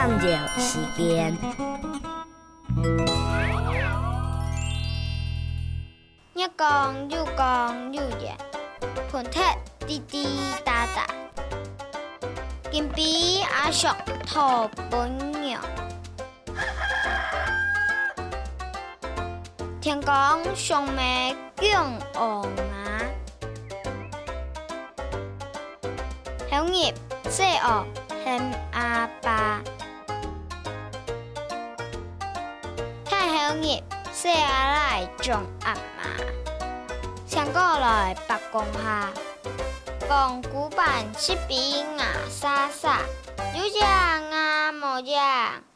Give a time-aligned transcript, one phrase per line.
[0.00, 0.26] 探究
[0.56, 1.36] 时间。
[6.32, 8.30] 一讲又讲又热，
[9.12, 9.40] 盆踢
[9.86, 11.06] 滴滴答答，
[12.70, 13.88] 金币阿叔
[14.26, 15.60] 托本娘。
[19.82, 23.04] 听讲上面养鹅啊，
[26.50, 26.94] 小叶
[27.28, 27.84] 细鹅
[28.24, 28.40] 嫌
[28.72, 29.06] 阿
[33.50, 33.82] 爸，太小叶
[34.12, 36.04] 细阿来种阿妈，
[37.26, 39.10] 上过来白讲下，
[40.08, 41.60] 讲古板七边
[41.98, 43.00] 牙沙沙，
[43.56, 45.70] 有只牙无只。